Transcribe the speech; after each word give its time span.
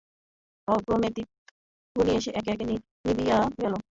ক্রমে 0.85 1.09
দীপগুলি 1.15 2.11
একে 2.31 2.51
একে 2.51 2.63
নিবিয়া 3.05 3.37
গেল। 3.61 3.73